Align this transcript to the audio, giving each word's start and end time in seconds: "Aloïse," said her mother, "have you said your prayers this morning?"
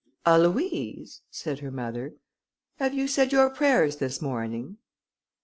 "Aloïse," 0.25 1.19
said 1.29 1.59
her 1.59 1.69
mother, 1.69 2.15
"have 2.77 2.91
you 2.95 3.07
said 3.07 3.31
your 3.31 3.51
prayers 3.51 3.97
this 3.97 4.19
morning?" 4.19 4.77